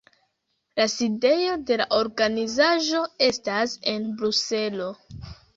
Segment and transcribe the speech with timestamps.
[0.79, 4.93] La sidejo de la organizaĵo estas en Bruselo.